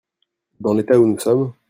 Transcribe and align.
Dans 0.59 0.73
l'état 0.73 0.99
où 0.99 1.05
nous 1.05 1.19
sommes. 1.19 1.53